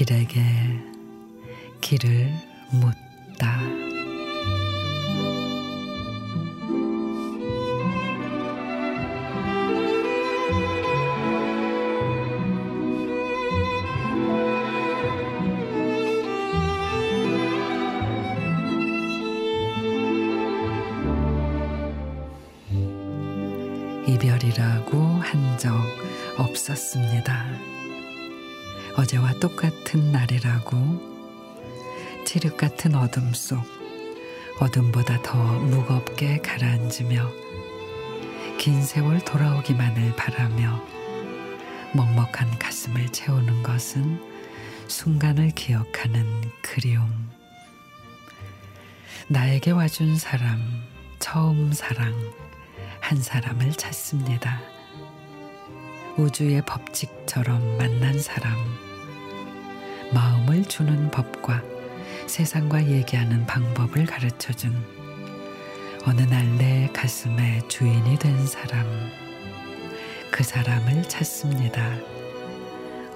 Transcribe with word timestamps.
길에게 0.00 0.40
길을 1.82 2.32
묻다. 2.72 3.79
이별이라고 24.06 24.98
한 24.98 25.58
적 25.58 25.74
없었습니다. 26.38 27.44
어제와 28.96 29.34
똑같은 29.34 30.10
날이라고 30.10 31.10
칠흑 32.24 32.56
같은 32.56 32.94
어둠 32.94 33.32
속 33.34 33.62
어둠보다 34.58 35.20
더 35.22 35.36
무겁게 35.36 36.38
가라앉으며 36.38 37.30
긴 38.58 38.82
세월 38.82 39.20
돌아오기만을 39.20 40.16
바라며 40.16 40.82
먹먹한 41.92 42.58
가슴을 42.58 43.08
채우는 43.10 43.62
것은 43.62 44.20
순간을 44.88 45.50
기억하는 45.50 46.24
그리움. 46.62 47.28
나에게 49.28 49.70
와준 49.72 50.16
사람, 50.16 50.58
처음 51.18 51.72
사랑, 51.72 52.14
한 53.10 53.20
사람을 53.20 53.72
찾습니다. 53.72 54.60
우주의 56.16 56.62
법칙처럼 56.62 57.76
만난 57.76 58.16
사람. 58.20 58.54
마음을 60.14 60.64
주는 60.66 61.10
법과 61.10 61.60
세상과 62.28 62.86
얘기하는 62.86 63.46
방법을 63.46 64.06
가르쳐 64.06 64.52
준 64.52 64.72
어느 66.06 66.20
날 66.20 66.46
내 66.56 66.88
가슴에 66.92 67.66
주인이 67.66 68.16
된 68.16 68.46
사람. 68.46 68.86
그 70.30 70.44
사람을 70.44 71.02
찾습니다. 71.08 71.82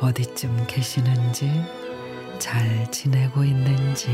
어디쯤 0.00 0.66
계시는지, 0.66 1.52
잘 2.40 2.90
지내고 2.90 3.44
있는지. 3.44 4.08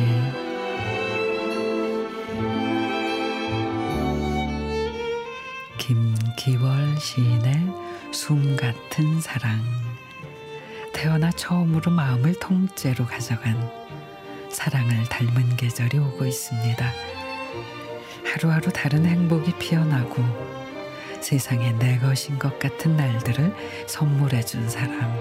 기월 6.41 6.99
시인의 6.99 7.53
숨 8.13 8.57
같은 8.57 9.21
사랑. 9.21 9.63
태어나 10.95 11.31
처음으로 11.33 11.93
마음을 11.93 12.33
통째로 12.39 13.05
가져간 13.05 13.71
사랑을 14.51 15.05
닮은 15.11 15.59
계절이 15.59 15.99
오고 15.99 16.25
있습니다. 16.25 16.93
하루하루 18.25 18.73
다른 18.73 19.05
행복이 19.05 19.53
피어나고 19.59 20.25
세상에 21.21 21.73
내 21.73 21.99
것인 21.99 22.39
것 22.39 22.59
같은 22.59 22.97
날들을 22.97 23.55
선물해 23.87 24.43
준 24.43 24.67
사람. 24.67 25.15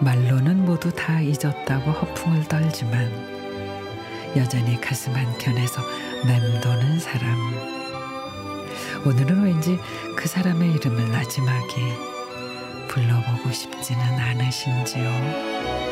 말로는 0.00 0.64
모두 0.64 0.90
다 0.94 1.20
잊었다고 1.20 1.90
허풍을 1.90 2.48
떨지만 2.48 3.12
여전히 4.34 4.80
가슴 4.80 5.14
한켠에서 5.14 5.82
맴도는 6.26 7.00
사람. 7.00 7.83
오늘은 9.06 9.42
왠지 9.42 9.78
그 10.16 10.26
사람의 10.26 10.72
이름을 10.72 11.08
마지막에 11.08 11.98
불러보고 12.88 13.52
싶지는 13.52 14.00
않으신지요? 14.02 15.83